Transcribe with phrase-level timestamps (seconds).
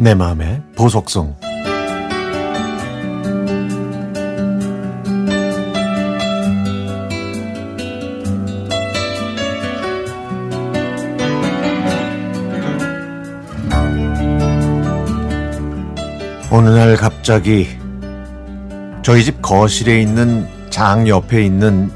[0.00, 1.34] 내 마음의 보석성
[16.52, 17.66] 어느 날 갑자기
[19.02, 21.90] 저희 집 거실에 있는 장 옆에 있는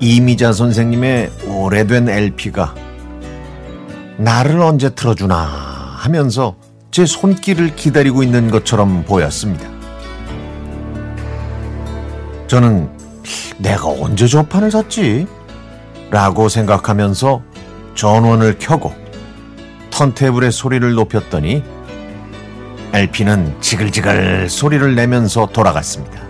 [0.00, 2.74] 이미자 선생님의 오래된 LP가
[4.16, 5.34] 나를 언제 틀어주나
[5.98, 6.56] 하면서
[6.94, 9.68] 제 손길을 기다리고 있는 것처럼 보였습니다.
[12.46, 12.88] 저는
[13.58, 15.26] 내가 언제 저 판을 샀지?
[16.12, 17.42] 라고 생각하면서
[17.96, 18.92] 전원을 켜고
[19.90, 21.64] 턴테이블의 소리를 높였더니
[22.92, 26.22] LP는 지글지글 소리를 내면서 돌아갔습니다.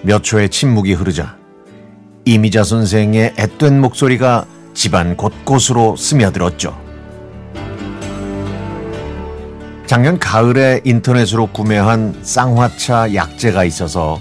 [0.00, 1.36] 몇 초의 침묵이 흐르자
[2.24, 6.81] 이미자 선생의 앳된 목소리가 집안 곳곳으로 스며들었죠.
[9.86, 14.20] 작년 가을에 인터넷으로 구매한 쌍화차 약재가 있어서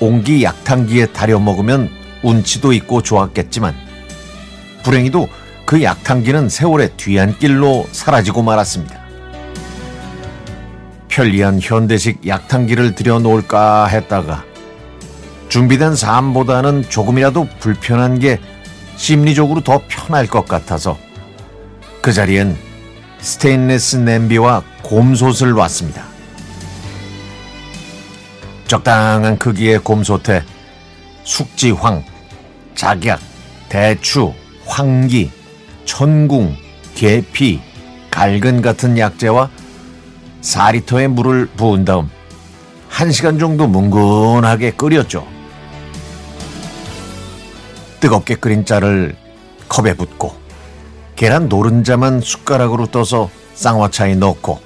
[0.00, 1.90] 옹기 약탕기에 달여 먹으면
[2.22, 3.74] 운치도 있고 좋았겠지만
[4.82, 5.28] 불행히도
[5.64, 8.98] 그 약탕기는 세월의 뒤안길로 사라지고 말았습니다.
[11.08, 14.44] 편리한 현대식 약탕기를 들여놓을까 했다가
[15.48, 18.40] 준비된 삶보다는 조금이라도 불편한 게
[18.96, 20.98] 심리적으로 더 편할 것 같아서
[22.02, 22.67] 그 자리엔
[23.20, 26.04] 스테인레스 냄비와 곰솥을 놨습니다.
[28.66, 30.42] 적당한 크기의 곰솥에
[31.24, 32.04] 숙지황,
[32.74, 33.20] 작약,
[33.68, 34.32] 대추,
[34.66, 35.30] 황기,
[35.84, 36.56] 천궁,
[36.94, 37.60] 계피,
[38.10, 39.50] 갈근 같은 약재와
[40.42, 42.10] 4리터의 물을 부은 다음
[42.90, 45.26] 1시간 정도 뭉근하게 끓였죠.
[48.00, 49.16] 뜨겁게 끓인 짤을
[49.68, 50.47] 컵에 붓고
[51.18, 54.60] 계란 노른자만 숟가락으로 떠서 쌍화차에 넣고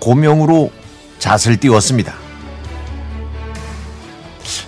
[0.00, 0.70] 고명으로
[1.18, 2.12] 잣을 띄웠습니다.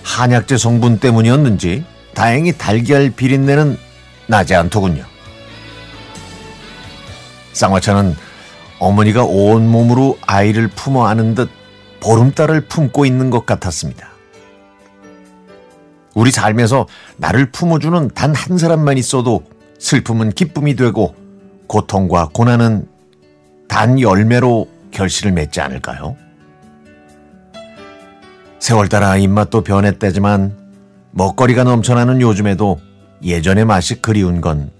[0.01, 3.77] 한약재 성분 때문이었는지 다행히 달걀 비린내는
[4.25, 5.03] 나지 않더군요.
[7.53, 8.15] 쌍화차는
[8.79, 11.51] 어머니가 온몸으로 아이를 품어 안은 듯
[11.99, 14.09] 보름달을 품고 있는 것 같았습니다.
[16.15, 16.87] 우리 삶에서
[17.17, 19.43] 나를 품어주는 단 한 사람만 있어도
[19.77, 21.26] 슬픔은 기쁨이 되고
[21.67, 22.87] 고통과 고난은
[23.67, 26.15] 단 열매로 결실을 맺지 않을까요?
[28.59, 30.57] 세월 따라 입맛도 변했대지만
[31.11, 32.79] 먹거리가 넘쳐나는 요즘에도
[33.23, 34.71] 예전의 맛이 그리운 건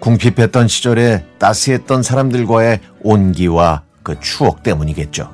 [0.00, 5.30] 궁핍했던 시절에 따스했던 사람들과의 온기와 그 추억 때문이겠죠.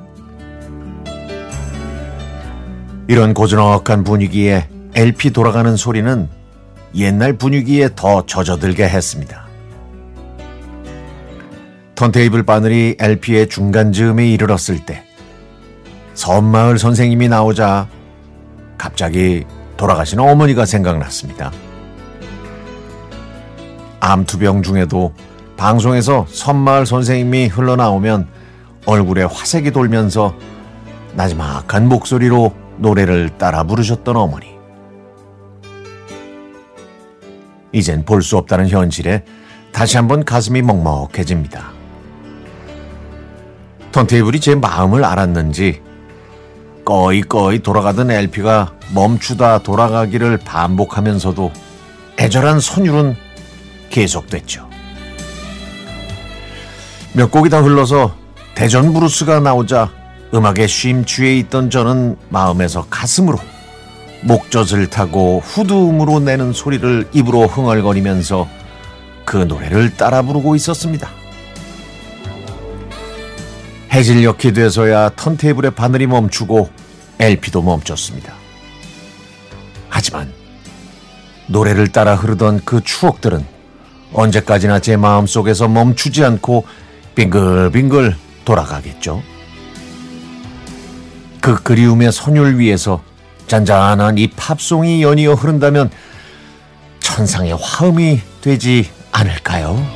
[3.07, 6.29] 이런 고즈넉한 분위기에 LP 돌아가는 소리는
[6.95, 9.44] 옛날 분위기에 더 젖어들게 했습니다.
[11.95, 15.05] 턴테이블 바늘이 LP의 중간 즈음에 이르렀을 때
[16.15, 17.89] 섬마을 선생님이 나오자
[18.77, 19.45] 갑자기
[19.77, 21.53] 돌아가신 어머니가 생각났습니다.
[24.01, 25.13] 암투병 중에도
[25.57, 28.29] 방송에서 섬마을 선생님이 흘러나오면
[28.87, 30.35] 얼굴에 화색이 돌면서
[31.15, 34.55] 나지막한 목소리로 노래를 따라 부르셨던 어머니.
[37.73, 39.25] 이젠 볼 수 없다는 현실에
[39.73, 41.84] 다시 한번 가슴이 먹먹해집니다.
[43.95, 45.81] 턴테이블이 제 마음을 알았는지
[46.85, 51.53] 꺼이꺼이 돌아가던 LP가 멈추다 돌아가기를 반복하면서도
[52.19, 53.15] 애절한 선율은
[53.91, 54.69] 계속됐죠.
[57.13, 58.17] 몇 곡이 다 흘러서
[58.57, 59.93] 대전 브루스가 나오자
[60.35, 63.39] 음악에 쉼 취해 있던 저는 마음에서 가슴으로
[64.23, 68.49] 목젖을 타고 후두음으로 내는 소리를 입으로 흥얼거리면서
[69.25, 71.24] 그 노래를 따라 부르고 있었습니다.
[73.95, 76.69] 해질녘이 돼서야 턴테이블의 바늘이 멈추고
[77.21, 78.33] LP도 멈췄습니다.
[79.89, 80.33] 하지만
[81.47, 83.47] 노래를 따라 흐르던 그 추억들은
[84.13, 86.67] 언제까지나 제 마음속에서 멈추지 않고
[87.15, 89.23] 빙글빙글 돌아가겠죠.
[91.41, 93.01] 그 그리움의 선율 위에서
[93.47, 95.91] 잔잔한 이 팝송이 연이어 흐른다면
[96.99, 99.94] 천상의 화음이 되지 않을까요?